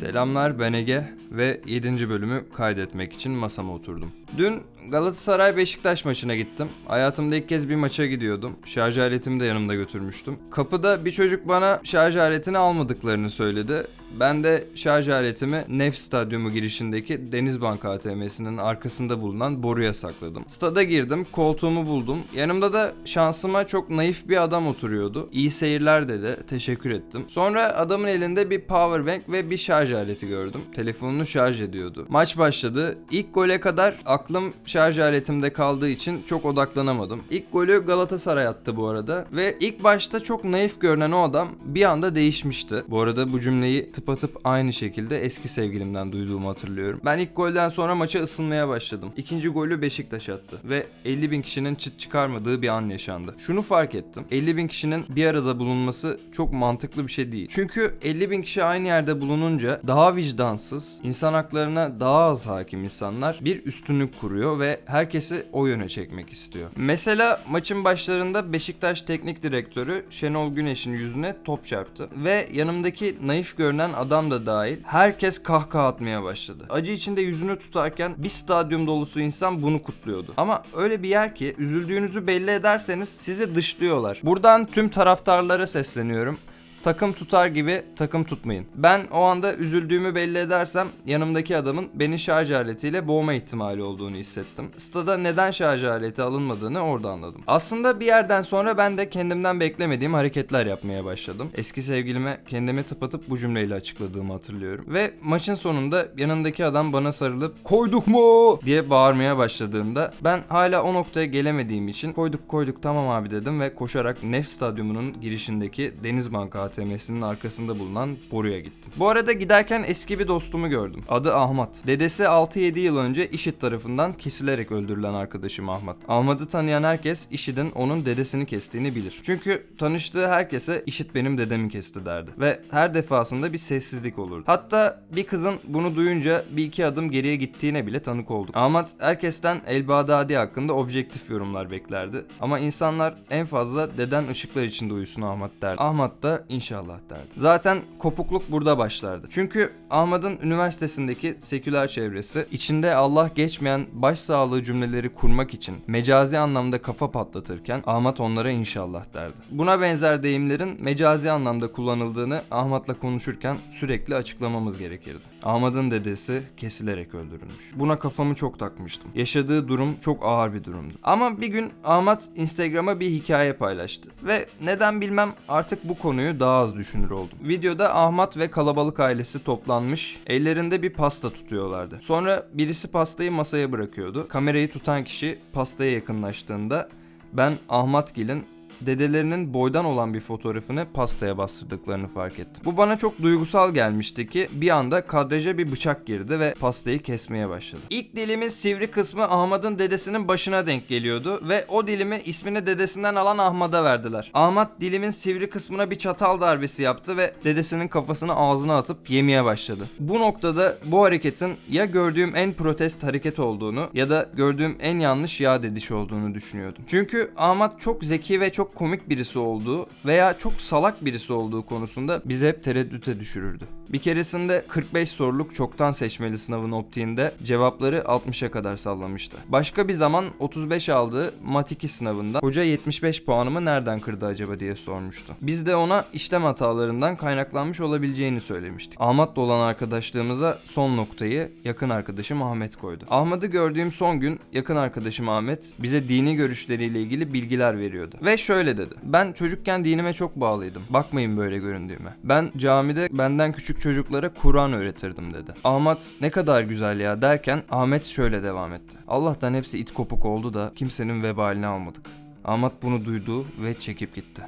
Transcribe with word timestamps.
Selamlar 0.00 0.58
ben 0.58 0.72
Ege 0.72 1.04
ve 1.30 1.60
7. 1.66 2.08
bölümü 2.08 2.44
kaydetmek 2.56 3.12
için 3.12 3.32
masama 3.32 3.74
oturdum. 3.74 4.12
Dün 4.38 4.62
Galatasaray 4.88 5.56
Beşiktaş 5.56 6.04
maçına 6.04 6.34
gittim. 6.34 6.68
Hayatımda 6.88 7.36
ilk 7.36 7.48
kez 7.48 7.70
bir 7.70 7.76
maça 7.76 8.06
gidiyordum. 8.06 8.52
Şarj 8.64 8.98
aletimi 8.98 9.40
de 9.40 9.44
yanımda 9.44 9.74
götürmüştüm. 9.74 10.38
Kapıda 10.50 11.04
bir 11.04 11.12
çocuk 11.12 11.48
bana 11.48 11.80
şarj 11.84 12.16
aletini 12.16 12.58
almadıklarını 12.58 13.30
söyledi. 13.30 13.86
Ben 14.20 14.44
de 14.44 14.64
şarj 14.74 15.08
aletimi 15.08 15.64
Nef 15.68 15.98
Stadyumu 15.98 16.50
girişindeki 16.50 17.32
Denizbank 17.32 17.84
ATM'sinin 17.84 18.56
arkasında 18.56 19.20
bulunan 19.20 19.62
boruya 19.62 19.94
sakladım. 19.94 20.44
Stada 20.48 20.82
girdim, 20.82 21.26
koltuğumu 21.32 21.86
buldum. 21.86 22.18
Yanımda 22.36 22.72
da 22.72 22.92
şansıma 23.04 23.66
çok 23.66 23.90
naif 23.90 24.28
bir 24.28 24.42
adam 24.42 24.66
oturuyordu. 24.66 25.28
İyi 25.32 25.50
seyirler 25.50 26.08
dedi, 26.08 26.36
teşekkür 26.46 26.90
ettim. 26.90 27.22
Sonra 27.28 27.76
adamın 27.76 28.08
elinde 28.08 28.50
bir 28.50 28.60
power 28.60 29.06
bank 29.06 29.28
ve 29.28 29.50
bir 29.50 29.56
şarj 29.56 29.89
aleti 29.92 30.28
gördüm. 30.28 30.60
Telefonunu 30.74 31.26
şarj 31.26 31.60
ediyordu. 31.60 32.06
Maç 32.08 32.38
başladı. 32.38 32.98
İlk 33.10 33.34
gole 33.34 33.60
kadar 33.60 33.96
aklım 34.06 34.52
şarj 34.64 34.98
aletimde 34.98 35.52
kaldığı 35.52 35.88
için 35.88 36.22
çok 36.26 36.44
odaklanamadım. 36.44 37.22
İlk 37.30 37.52
golü 37.52 37.86
Galatasaray 37.86 38.46
attı 38.46 38.76
bu 38.76 38.86
arada 38.88 39.26
ve 39.32 39.56
ilk 39.60 39.84
başta 39.84 40.20
çok 40.20 40.44
naif 40.44 40.80
görünen 40.80 41.12
o 41.12 41.22
adam 41.22 41.48
bir 41.64 41.82
anda 41.84 42.14
değişmişti. 42.14 42.84
Bu 42.88 43.00
arada 43.00 43.32
bu 43.32 43.40
cümleyi 43.40 43.92
tıpatıp 43.92 44.40
aynı 44.44 44.72
şekilde 44.72 45.24
eski 45.24 45.48
sevgilimden 45.48 46.12
duyduğumu 46.12 46.48
hatırlıyorum. 46.48 47.00
Ben 47.04 47.18
ilk 47.18 47.36
golden 47.36 47.68
sonra 47.68 47.94
maça 47.94 48.22
ısınmaya 48.22 48.68
başladım. 48.68 49.12
İkinci 49.16 49.48
golü 49.48 49.82
Beşiktaş 49.82 50.28
attı 50.28 50.56
ve 50.64 50.86
50 51.04 51.30
bin 51.30 51.42
kişinin 51.42 51.74
çıt 51.74 51.98
çıkarmadığı 51.98 52.62
bir 52.62 52.68
an 52.68 52.88
yaşandı. 52.88 53.34
Şunu 53.38 53.62
fark 53.62 53.94
ettim. 53.94 54.24
50 54.30 54.56
bin 54.56 54.68
kişinin 54.68 55.04
bir 55.08 55.26
arada 55.26 55.58
bulunması 55.58 56.20
çok 56.32 56.52
mantıklı 56.52 57.06
bir 57.06 57.12
şey 57.12 57.32
değil. 57.32 57.48
Çünkü 57.50 57.94
50 58.02 58.30
bin 58.30 58.42
kişi 58.42 58.64
aynı 58.64 58.86
yerde 58.86 59.20
bulununca 59.20 59.79
daha 59.86 60.16
vicdansız, 60.16 61.00
insan 61.02 61.32
haklarına 61.32 62.00
daha 62.00 62.22
az 62.22 62.46
hakim 62.46 62.84
insanlar 62.84 63.38
bir 63.40 63.64
üstünlük 63.64 64.20
kuruyor 64.20 64.58
ve 64.58 64.80
herkesi 64.86 65.46
o 65.52 65.66
yöne 65.66 65.88
çekmek 65.88 66.32
istiyor. 66.32 66.68
Mesela 66.76 67.40
maçın 67.48 67.84
başlarında 67.84 68.52
Beşiktaş 68.52 69.02
teknik 69.02 69.42
direktörü 69.42 70.04
Şenol 70.10 70.54
Güneş'in 70.54 70.92
yüzüne 70.92 71.36
top 71.44 71.66
çarptı 71.66 72.08
ve 72.16 72.48
yanımdaki 72.52 73.16
naif 73.22 73.56
görünen 73.56 73.92
adam 73.92 74.30
da 74.30 74.46
dahil 74.46 74.78
herkes 74.84 75.42
kahkaha 75.42 75.86
atmaya 75.86 76.22
başladı. 76.22 76.66
Acı 76.70 76.92
içinde 76.92 77.20
yüzünü 77.20 77.58
tutarken 77.58 78.14
bir 78.18 78.28
stadyum 78.28 78.86
dolusu 78.86 79.20
insan 79.20 79.62
bunu 79.62 79.82
kutluyordu. 79.82 80.34
Ama 80.36 80.62
öyle 80.76 81.02
bir 81.02 81.08
yer 81.08 81.34
ki 81.34 81.54
üzüldüğünüzü 81.58 82.26
belli 82.26 82.50
ederseniz 82.50 83.08
sizi 83.08 83.54
dışlıyorlar. 83.54 84.20
Buradan 84.22 84.66
tüm 84.66 84.88
taraftarlara 84.88 85.66
sesleniyorum. 85.66 86.38
Takım 86.82 87.12
tutar 87.12 87.46
gibi 87.46 87.82
takım 87.96 88.24
tutmayın. 88.24 88.66
Ben 88.74 89.06
o 89.12 89.20
anda 89.20 89.54
üzüldüğümü 89.54 90.14
belli 90.14 90.38
edersem 90.38 90.86
yanımdaki 91.06 91.56
adamın 91.56 91.88
beni 91.94 92.18
şarj 92.18 92.50
aletiyle 92.52 93.08
boğma 93.08 93.32
ihtimali 93.32 93.82
olduğunu 93.82 94.16
hissettim. 94.16 94.70
Stada 94.76 95.16
neden 95.16 95.50
şarj 95.50 95.84
aleti 95.84 96.22
alınmadığını 96.22 96.80
orada 96.80 97.10
anladım. 97.10 97.42
Aslında 97.46 98.00
bir 98.00 98.06
yerden 98.06 98.42
sonra 98.42 98.78
ben 98.78 98.98
de 98.98 99.10
kendimden 99.10 99.60
beklemediğim 99.60 100.14
hareketler 100.14 100.66
yapmaya 100.66 101.04
başladım. 101.04 101.48
Eski 101.54 101.82
sevgilime 101.82 102.40
kendimi 102.48 102.82
tıpatıp 102.82 103.30
bu 103.30 103.38
cümleyle 103.38 103.74
açıkladığımı 103.74 104.32
hatırlıyorum. 104.32 104.84
Ve 104.88 105.14
maçın 105.22 105.54
sonunda 105.54 106.08
yanındaki 106.16 106.64
adam 106.64 106.92
bana 106.92 107.12
sarılıp 107.12 107.64
koyduk 107.64 108.06
mu 108.06 108.60
diye 108.64 108.90
bağırmaya 108.90 109.38
başladığında 109.38 110.12
ben 110.24 110.42
hala 110.48 110.82
o 110.82 110.94
noktaya 110.94 111.26
gelemediğim 111.26 111.88
için 111.88 112.12
koyduk 112.12 112.48
koyduk 112.48 112.82
tamam 112.82 113.08
abi 113.08 113.30
dedim 113.30 113.60
ve 113.60 113.74
koşarak 113.74 114.24
Nef 114.24 114.48
Stadyumu'nun 114.48 115.20
girişindeki 115.20 115.94
Denizbank 116.04 116.56
ATM'sinin 116.70 117.22
arkasında 117.22 117.78
bulunan 117.78 118.16
boruya 118.30 118.60
gittim. 118.60 118.92
Bu 118.96 119.08
arada 119.08 119.32
giderken 119.32 119.84
eski 119.86 120.18
bir 120.18 120.28
dostumu 120.28 120.68
gördüm. 120.68 121.00
Adı 121.08 121.34
Ahmet. 121.34 121.86
Dedesi 121.86 122.22
6-7 122.22 122.78
yıl 122.78 122.96
önce 122.96 123.30
IŞİD 123.30 123.54
tarafından 123.60 124.12
kesilerek 124.12 124.72
öldürülen 124.72 125.14
arkadaşım 125.14 125.68
Ahmet. 125.68 125.96
Ahmet'i 126.08 126.48
tanıyan 126.48 126.82
herkes 126.84 127.28
IŞİD'in 127.30 127.70
onun 127.70 128.06
dedesini 128.06 128.46
kestiğini 128.46 128.94
bilir. 128.94 129.20
Çünkü 129.22 129.66
tanıştığı 129.78 130.28
herkese 130.28 130.82
IŞİD 130.86 131.14
benim 131.14 131.38
dedemi 131.38 131.68
kesti 131.68 132.06
derdi. 132.06 132.30
Ve 132.38 132.60
her 132.70 132.94
defasında 132.94 133.52
bir 133.52 133.58
sessizlik 133.58 134.18
olurdu. 134.18 134.44
Hatta 134.46 135.02
bir 135.16 135.24
kızın 135.24 135.54
bunu 135.64 135.96
duyunca 135.96 136.44
bir 136.50 136.64
iki 136.64 136.86
adım 136.86 137.10
geriye 137.10 137.36
gittiğine 137.36 137.86
bile 137.86 138.02
tanık 138.02 138.30
olduk. 138.30 138.56
Ahmet 138.56 138.86
herkesten 138.98 139.60
El 139.66 139.88
Bağdadi 139.88 140.36
hakkında 140.36 140.72
objektif 140.72 141.30
yorumlar 141.30 141.70
beklerdi. 141.70 142.24
Ama 142.40 142.58
insanlar 142.58 143.14
en 143.30 143.46
fazla 143.46 143.98
deden 143.98 144.28
ışıklar 144.28 144.62
içinde 144.62 144.94
uyusun 144.94 145.22
Ahmet 145.22 145.62
derdi. 145.62 145.80
Ahmet 145.80 146.22
da 146.22 146.44
İnşallah 146.60 146.98
derdi. 147.10 147.28
Zaten 147.36 147.82
kopukluk 147.98 148.50
burada 148.50 148.78
başlardı. 148.78 149.26
Çünkü 149.30 149.70
Ahmet'in 149.90 150.38
üniversitesindeki 150.42 151.36
seküler 151.40 151.88
çevresi 151.88 152.46
içinde 152.50 152.94
Allah 152.94 153.30
geçmeyen 153.34 153.86
başsağlığı 153.92 154.62
cümleleri 154.62 155.14
kurmak 155.14 155.54
için 155.54 155.76
mecazi 155.86 156.38
anlamda 156.38 156.82
kafa 156.82 157.10
patlatırken 157.10 157.82
Ahmet 157.86 158.20
onlara 158.20 158.50
inşallah 158.50 159.04
derdi. 159.14 159.34
Buna 159.50 159.80
benzer 159.80 160.22
deyimlerin 160.22 160.76
mecazi 160.82 161.30
anlamda 161.30 161.72
kullanıldığını 161.72 162.40
Ahmet'le 162.50 163.00
konuşurken 163.00 163.56
sürekli 163.72 164.14
açıklamamız 164.14 164.78
gerekirdi. 164.78 165.24
Ahmet'in 165.42 165.90
dedesi 165.90 166.42
kesilerek 166.56 167.14
öldürülmüş. 167.14 167.72
Buna 167.74 167.98
kafamı 167.98 168.34
çok 168.34 168.58
takmıştım. 168.58 169.10
Yaşadığı 169.14 169.68
durum 169.68 169.96
çok 170.00 170.24
ağır 170.24 170.54
bir 170.54 170.64
durumdu. 170.64 170.94
Ama 171.02 171.40
bir 171.40 171.48
gün 171.48 171.72
Ahmet 171.84 172.28
Instagram'a 172.36 173.00
bir 173.00 173.10
hikaye 173.10 173.52
paylaştı. 173.52 174.10
Ve 174.24 174.46
neden 174.64 175.00
bilmem 175.00 175.30
artık 175.48 175.88
bu 175.88 175.98
konuyu 175.98 176.40
daha 176.40 176.49
az 176.50 176.76
düşünür 176.76 177.10
oldum. 177.10 177.38
Videoda 177.42 177.96
Ahmet 177.96 178.36
ve 178.36 178.50
kalabalık 178.50 179.00
ailesi 179.00 179.44
toplanmış, 179.44 180.20
ellerinde 180.26 180.82
bir 180.82 180.92
pasta 180.92 181.30
tutuyorlardı. 181.30 181.98
Sonra 182.02 182.46
birisi 182.52 182.88
pastayı 182.88 183.32
masaya 183.32 183.72
bırakıyordu. 183.72 184.28
Kamerayı 184.28 184.70
tutan 184.70 185.04
kişi 185.04 185.38
pastaya 185.52 185.92
yakınlaştığında 185.92 186.88
ben 187.32 187.52
Ahmet 187.68 188.14
Gil'in 188.14 188.44
dedelerinin 188.80 189.54
boydan 189.54 189.84
olan 189.84 190.14
bir 190.14 190.20
fotoğrafını 190.20 190.86
pastaya 190.94 191.38
bastırdıklarını 191.38 192.08
fark 192.08 192.38
ettim. 192.38 192.62
Bu 192.64 192.76
bana 192.76 192.98
çok 192.98 193.22
duygusal 193.22 193.74
gelmişti 193.74 194.26
ki 194.26 194.48
bir 194.52 194.70
anda 194.70 195.06
kadraja 195.06 195.58
bir 195.58 195.72
bıçak 195.72 196.06
girdi 196.06 196.40
ve 196.40 196.54
pastayı 196.60 197.02
kesmeye 197.02 197.48
başladı. 197.48 197.82
İlk 197.90 198.16
dilimin 198.16 198.48
sivri 198.48 198.86
kısmı 198.86 199.24
Ahmet'in 199.24 199.78
dedesinin 199.78 200.28
başına 200.28 200.66
denk 200.66 200.88
geliyordu 200.88 201.40
ve 201.48 201.64
o 201.68 201.86
dilimi 201.86 202.20
ismini 202.24 202.66
dedesinden 202.66 203.14
alan 203.14 203.38
Ahmet'e 203.38 203.84
verdiler. 203.84 204.30
Ahmet 204.34 204.68
dilimin 204.80 205.10
sivri 205.10 205.50
kısmına 205.50 205.90
bir 205.90 205.98
çatal 205.98 206.40
darbesi 206.40 206.82
yaptı 206.82 207.16
ve 207.16 207.34
dedesinin 207.44 207.88
kafasını 207.88 208.34
ağzına 208.34 208.78
atıp 208.78 209.10
yemeye 209.10 209.44
başladı. 209.44 209.84
Bu 210.00 210.20
noktada 210.20 210.76
bu 210.84 211.04
hareketin 211.04 211.56
ya 211.70 211.84
gördüğüm 211.84 212.36
en 212.36 212.52
protest 212.52 213.02
hareket 213.02 213.38
olduğunu 213.38 213.88
ya 213.94 214.10
da 214.10 214.28
gördüğüm 214.34 214.76
en 214.80 214.98
yanlış 214.98 215.40
yağ 215.40 215.62
dediş 215.62 215.90
olduğunu 215.90 216.34
düşünüyordum. 216.34 216.84
Çünkü 216.86 217.30
Ahmet 217.36 217.80
çok 217.80 218.04
zeki 218.04 218.40
ve 218.40 218.52
çok 218.52 218.69
komik 218.74 219.08
birisi 219.08 219.38
olduğu 219.38 219.86
veya 220.06 220.38
çok 220.38 220.52
salak 220.52 221.04
birisi 221.04 221.32
olduğu 221.32 221.66
konusunda 221.66 222.22
bizi 222.24 222.48
hep 222.48 222.64
tereddüte 222.64 223.20
düşürürdü. 223.20 223.64
Bir 223.92 223.98
keresinde 223.98 224.64
45 224.68 225.08
soruluk 225.08 225.54
çoktan 225.54 225.92
seçmeli 225.92 226.38
sınavın 226.38 226.72
optiğinde 226.72 227.32
cevapları 227.44 227.98
60'a 227.98 228.50
kadar 228.50 228.76
sallamıştı. 228.76 229.36
Başka 229.48 229.88
bir 229.88 229.92
zaman 229.92 230.24
35 230.38 230.88
aldığı 230.88 231.34
Mat 231.44 231.72
2 231.72 231.88
sınavında 231.88 232.38
hoca 232.38 232.62
75 232.62 233.24
puanımı 233.24 233.64
nereden 233.64 234.00
kırdı 234.00 234.26
acaba 234.26 234.58
diye 234.58 234.74
sormuştu. 234.74 235.32
Biz 235.42 235.66
de 235.66 235.76
ona 235.76 236.04
işlem 236.12 236.42
hatalarından 236.42 237.16
kaynaklanmış 237.16 237.80
olabileceğini 237.80 238.40
söylemiştik. 238.40 239.00
Ahmet'le 239.00 239.38
olan 239.38 239.60
arkadaşlığımıza 239.60 240.58
son 240.64 240.96
noktayı 240.96 241.52
yakın 241.64 241.90
arkadaşım 241.90 242.42
Ahmet 242.42 242.76
koydu. 242.76 243.04
Ahmet'i 243.10 243.50
gördüğüm 243.50 243.92
son 243.92 244.20
gün 244.20 244.40
yakın 244.52 244.76
arkadaşım 244.76 245.28
Ahmet 245.28 245.72
bize 245.78 246.08
dini 246.08 246.36
görüşleriyle 246.36 247.00
ilgili 247.00 247.32
bilgiler 247.32 247.78
veriyordu. 247.78 248.16
Ve 248.22 248.36
şöyle 248.36 248.59
dedi. 248.66 248.94
Ben 249.02 249.32
çocukken 249.32 249.84
dinime 249.84 250.12
çok 250.12 250.36
bağlıydım. 250.36 250.82
Bakmayın 250.90 251.36
böyle 251.36 251.58
göründüğüme. 251.58 252.10
Ben 252.24 252.52
camide 252.56 253.08
benden 253.18 253.52
küçük 253.52 253.80
çocuklara 253.80 254.34
Kur'an 254.34 254.72
öğretirdim 254.72 255.34
dedi. 255.34 255.52
Ahmet 255.64 256.10
ne 256.20 256.30
kadar 256.30 256.62
güzel 256.62 257.00
ya 257.00 257.22
derken 257.22 257.62
Ahmet 257.70 258.04
şöyle 258.04 258.42
devam 258.42 258.72
etti. 258.72 258.96
Allah'tan 259.08 259.54
hepsi 259.54 259.78
it 259.78 259.92
kopuk 259.92 260.24
oldu 260.24 260.54
da 260.54 260.72
kimsenin 260.76 261.22
vebalini 261.22 261.66
almadık. 261.66 262.06
Ahmet 262.44 262.72
bunu 262.82 263.04
duydu 263.04 263.46
ve 263.62 263.74
çekip 263.74 264.14
gitti. 264.14 264.42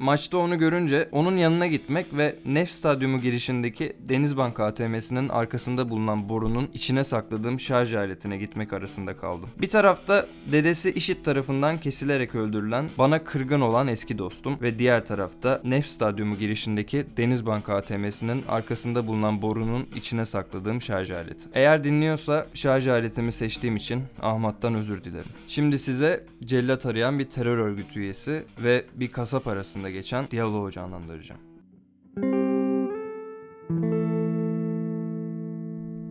Maçta 0.00 0.38
onu 0.38 0.58
görünce 0.58 1.08
onun 1.12 1.36
yanına 1.36 1.66
gitmek 1.66 2.06
ve 2.16 2.36
Nef 2.44 2.70
Stadyumu 2.70 3.20
girişindeki 3.20 3.92
Denizbank 4.08 4.60
ATM'sinin 4.60 5.28
arkasında 5.28 5.90
bulunan 5.90 6.28
borunun 6.28 6.70
içine 6.74 7.04
sakladığım 7.04 7.60
şarj 7.60 7.94
aletine 7.94 8.36
gitmek 8.38 8.72
arasında 8.72 9.16
kaldım. 9.16 9.48
Bir 9.60 9.68
tarafta 9.68 10.26
dedesi 10.52 10.90
IŞİD 10.90 11.24
tarafından 11.24 11.78
kesilerek 11.78 12.34
öldürülen, 12.34 12.90
bana 12.98 13.24
kırgın 13.24 13.60
olan 13.60 13.88
eski 13.88 14.18
dostum 14.18 14.58
ve 14.62 14.78
diğer 14.78 15.06
tarafta 15.06 15.60
Nef 15.64 15.86
Stadyumu 15.86 16.34
girişindeki 16.34 17.06
Denizbank 17.16 17.68
ATM'sinin 17.68 18.44
arkasında 18.48 19.06
bulunan 19.06 19.42
borunun 19.42 19.86
içine 19.96 20.26
sakladığım 20.26 20.82
şarj 20.82 21.10
aleti. 21.10 21.44
Eğer 21.54 21.84
dinliyorsa 21.84 22.46
şarj 22.54 22.88
aletimi 22.88 23.32
seçtiğim 23.32 23.76
için 23.76 24.02
Ahmet'tan 24.22 24.74
özür 24.74 25.04
dilerim. 25.04 25.30
Şimdi 25.48 25.78
size 25.78 26.24
cellat 26.44 26.86
arayan 26.86 27.18
bir 27.18 27.30
terör 27.30 27.58
örgütü 27.58 28.00
üyesi 28.00 28.42
ve 28.64 28.84
bir 28.94 29.12
kasap 29.12 29.46
arasında 29.46 29.89
geçen 29.90 30.30
diyaloğu 30.30 30.70
canlandıracağım. 30.70 31.40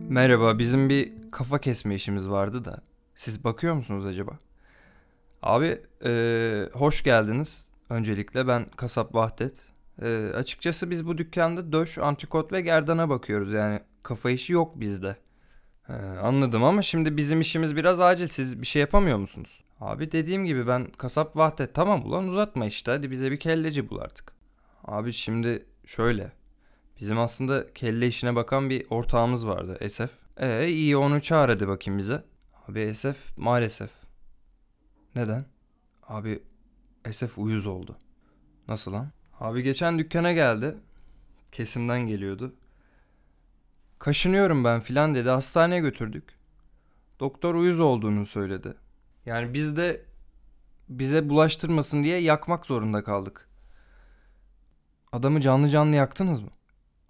Merhaba, 0.08 0.58
bizim 0.58 0.88
bir 0.88 1.12
kafa 1.30 1.58
kesme 1.58 1.94
işimiz 1.94 2.30
vardı 2.30 2.64
da. 2.64 2.82
Siz 3.14 3.44
bakıyor 3.44 3.74
musunuz 3.74 4.06
acaba? 4.06 4.38
Abi, 5.42 5.78
eee, 6.04 6.68
hoş 6.72 7.02
geldiniz. 7.02 7.68
Öncelikle 7.90 8.48
ben 8.48 8.66
Kasap 8.76 9.14
Vahdet. 9.14 9.66
Eee, 10.02 10.32
açıkçası 10.32 10.90
biz 10.90 11.06
bu 11.06 11.18
dükkanda 11.18 11.72
döş, 11.72 11.98
antrikot 11.98 12.52
ve 12.52 12.60
gerdana 12.60 13.08
bakıyoruz. 13.08 13.52
Yani 13.52 13.80
kafa 14.02 14.30
işi 14.30 14.52
yok 14.52 14.80
bizde. 14.80 15.16
He, 15.86 15.92
anladım 16.22 16.64
ama 16.64 16.82
şimdi 16.82 17.16
bizim 17.16 17.40
işimiz 17.40 17.76
biraz 17.76 18.00
acil. 18.00 18.26
Siz 18.26 18.60
bir 18.62 18.66
şey 18.66 18.80
yapamıyor 18.80 19.18
musunuz? 19.18 19.64
Abi 19.80 20.12
dediğim 20.12 20.44
gibi 20.44 20.66
ben 20.66 20.86
Kasap 20.86 21.36
Vahdet. 21.36 21.74
Tamam 21.74 22.06
ulan 22.06 22.28
uzatma 22.28 22.66
işte. 22.66 22.90
Hadi 22.92 23.10
bize 23.10 23.30
bir 23.30 23.40
kelleci 23.40 23.90
bul 23.90 23.98
artık. 23.98 24.32
Abi 24.84 25.12
şimdi 25.12 25.66
şöyle. 25.86 26.32
Bizim 27.00 27.18
aslında 27.18 27.72
kelle 27.74 28.06
işine 28.06 28.36
bakan 28.36 28.70
bir 28.70 28.86
ortağımız 28.90 29.46
vardı 29.46 29.76
Esef. 29.80 30.10
E 30.36 30.68
iyi 30.68 30.96
onu 30.96 31.22
çağır 31.22 31.48
hadi 31.48 31.68
bakayım 31.68 31.98
bize. 31.98 32.24
Abi 32.68 32.80
Esef 32.80 33.38
maalesef. 33.38 33.90
Neden? 35.16 35.46
Abi 36.02 36.42
Esef 37.04 37.38
uyuz 37.38 37.66
oldu. 37.66 37.96
Nasıl 38.68 38.92
lan? 38.92 39.10
Abi 39.40 39.62
geçen 39.62 39.98
dükkana 39.98 40.32
geldi. 40.32 40.74
Kesimden 41.52 42.00
geliyordu. 42.00 42.54
Kaşınıyorum 43.98 44.64
ben 44.64 44.80
filan 44.80 45.14
dedi. 45.14 45.28
Hastaneye 45.28 45.80
götürdük. 45.80 46.24
Doktor 47.20 47.54
uyuz 47.54 47.80
olduğunu 47.80 48.26
söyledi. 48.26 48.74
Yani 49.26 49.54
biz 49.54 49.76
de 49.76 50.04
bize 50.88 51.28
bulaştırmasın 51.28 52.02
diye 52.02 52.18
yakmak 52.20 52.66
zorunda 52.66 53.04
kaldık. 53.04 53.48
Adamı 55.12 55.40
canlı 55.40 55.68
canlı 55.68 55.96
yaktınız 55.96 56.40
mı? 56.40 56.50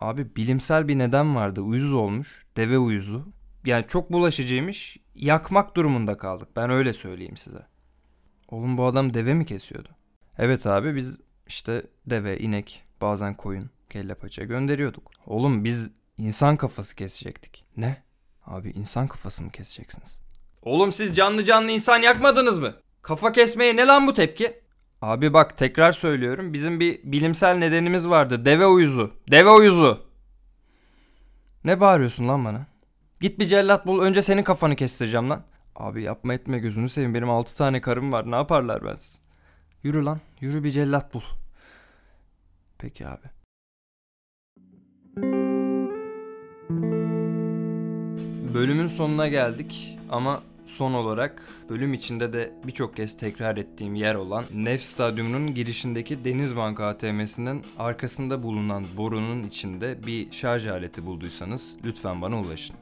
Abi 0.00 0.36
bilimsel 0.36 0.88
bir 0.88 0.98
neden 0.98 1.34
vardı. 1.34 1.60
Uyuz 1.60 1.92
olmuş. 1.92 2.46
Deve 2.56 2.78
uyuzu. 2.78 3.32
Yani 3.64 3.84
çok 3.88 4.12
bulaşıcıymış. 4.12 4.96
Yakmak 5.14 5.76
durumunda 5.76 6.16
kaldık. 6.16 6.48
Ben 6.56 6.70
öyle 6.70 6.92
söyleyeyim 6.92 7.36
size. 7.36 7.66
Oğlum 8.48 8.78
bu 8.78 8.84
adam 8.86 9.14
deve 9.14 9.34
mi 9.34 9.46
kesiyordu? 9.46 9.88
Evet 10.38 10.66
abi 10.66 10.96
biz 10.96 11.20
işte 11.46 11.86
deve, 12.06 12.38
inek, 12.38 12.84
bazen 13.00 13.36
koyun, 13.36 13.70
kelle 13.90 14.14
paça 14.14 14.44
gönderiyorduk. 14.44 15.10
Oğlum 15.26 15.64
biz 15.64 15.90
insan 16.16 16.56
kafası 16.56 16.96
kesecektik. 16.96 17.64
Ne? 17.76 18.02
Abi 18.46 18.70
insan 18.70 19.08
kafası 19.08 19.42
mı 19.42 19.50
keseceksiniz? 19.50 20.20
Oğlum 20.62 20.92
siz 20.92 21.16
canlı 21.16 21.44
canlı 21.44 21.70
insan 21.70 21.98
yakmadınız 21.98 22.58
mı? 22.58 22.74
Kafa 23.02 23.32
kesmeye 23.32 23.76
ne 23.76 23.86
lan 23.86 24.06
bu 24.06 24.14
tepki? 24.14 24.60
Abi 25.02 25.32
bak 25.32 25.58
tekrar 25.58 25.92
söylüyorum. 25.92 26.52
Bizim 26.52 26.80
bir 26.80 27.00
bilimsel 27.04 27.56
nedenimiz 27.56 28.08
vardı. 28.08 28.44
Deve 28.44 28.66
uyuzu. 28.66 29.12
Deve 29.30 29.50
uyuzu. 29.50 30.00
Ne 31.64 31.80
bağırıyorsun 31.80 32.28
lan 32.28 32.44
bana? 32.44 32.66
Git 33.20 33.38
bir 33.38 33.46
cellat 33.46 33.86
bul. 33.86 34.00
Önce 34.02 34.22
senin 34.22 34.42
kafanı 34.42 34.76
kestireceğim 34.76 35.30
lan. 35.30 35.42
Abi 35.76 36.02
yapma 36.02 36.34
etme 36.34 36.58
gözünü 36.58 36.88
seveyim. 36.88 37.14
Benim 37.14 37.30
6 37.30 37.56
tane 37.56 37.80
karım 37.80 38.12
var. 38.12 38.30
Ne 38.30 38.36
yaparlar 38.36 38.84
bensiz? 38.84 39.20
Yürü 39.82 40.04
lan. 40.04 40.20
Yürü 40.40 40.64
bir 40.64 40.70
cellat 40.70 41.14
bul. 41.14 41.22
Peki 42.78 43.06
abi. 43.06 43.26
Bölümün 48.54 48.86
sonuna 48.86 49.28
geldik 49.28 49.98
ama 50.10 50.40
son 50.70 50.92
olarak 50.92 51.48
bölüm 51.68 51.94
içinde 51.94 52.32
de 52.32 52.54
birçok 52.66 52.96
kez 52.96 53.16
tekrar 53.16 53.56
ettiğim 53.56 53.94
yer 53.94 54.14
olan 54.14 54.44
Nef 54.54 54.82
Stadyumu'nun 54.82 55.54
girişindeki 55.54 56.24
Denizbank 56.24 56.80
ATM'sinin 56.80 57.62
arkasında 57.78 58.42
bulunan 58.42 58.84
borunun 58.96 59.42
içinde 59.42 60.06
bir 60.06 60.32
şarj 60.32 60.66
aleti 60.66 61.06
bulduysanız 61.06 61.76
lütfen 61.84 62.22
bana 62.22 62.40
ulaşın. 62.40 62.76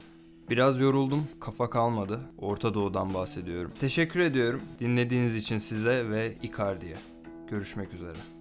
Biraz 0.49 0.79
yoruldum, 0.79 1.27
kafa 1.39 1.69
kalmadı. 1.69 2.19
Orta 2.37 2.73
Doğu'dan 2.73 3.13
bahsediyorum. 3.13 3.71
Teşekkür 3.79 4.19
ediyorum 4.19 4.61
dinlediğiniz 4.79 5.35
için 5.35 5.57
size 5.57 6.09
ve 6.09 6.33
Icardi'ye. 6.43 6.95
Görüşmek 7.49 7.93
üzere. 7.93 8.38